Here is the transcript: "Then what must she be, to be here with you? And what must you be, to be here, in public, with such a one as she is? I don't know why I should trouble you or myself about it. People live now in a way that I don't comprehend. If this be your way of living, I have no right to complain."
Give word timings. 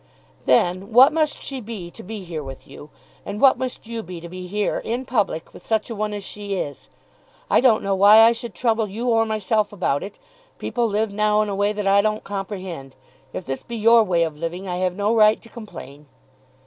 "Then 0.45 0.91
what 0.93 1.13
must 1.13 1.43
she 1.43 1.61
be, 1.61 1.91
to 1.91 2.01
be 2.01 2.23
here 2.23 2.41
with 2.43 2.67
you? 2.67 2.89
And 3.23 3.39
what 3.39 3.59
must 3.59 3.85
you 3.85 4.01
be, 4.01 4.19
to 4.19 4.27
be 4.29 4.47
here, 4.47 4.79
in 4.79 5.05
public, 5.05 5.53
with 5.53 5.61
such 5.61 5.91
a 5.91 5.95
one 5.95 6.11
as 6.11 6.23
she 6.23 6.55
is? 6.55 6.89
I 7.51 7.61
don't 7.61 7.83
know 7.83 7.93
why 7.93 8.17
I 8.21 8.31
should 8.31 8.55
trouble 8.55 8.87
you 8.87 9.09
or 9.09 9.27
myself 9.27 9.71
about 9.71 10.01
it. 10.01 10.17
People 10.57 10.87
live 10.87 11.13
now 11.13 11.43
in 11.43 11.49
a 11.49 11.55
way 11.55 11.71
that 11.71 11.85
I 11.85 12.01
don't 12.01 12.23
comprehend. 12.23 12.95
If 13.31 13.45
this 13.45 13.61
be 13.61 13.75
your 13.77 14.01
way 14.03 14.23
of 14.23 14.35
living, 14.35 14.67
I 14.67 14.77
have 14.77 14.95
no 14.95 15.15
right 15.15 15.39
to 15.39 15.49
complain." 15.49 16.07